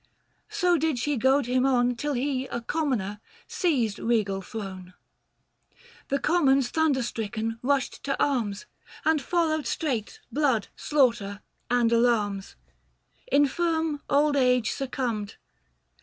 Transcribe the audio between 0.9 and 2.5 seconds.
she goad him on Till he,